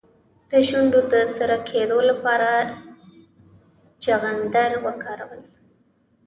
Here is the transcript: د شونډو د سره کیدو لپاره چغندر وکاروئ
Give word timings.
د 0.49 0.51
شونډو 0.67 0.99
د 1.11 1.13
سره 1.37 1.55
کیدو 1.69 1.97
لپاره 2.09 2.49
چغندر 4.03 4.71
وکاروئ 4.85 5.43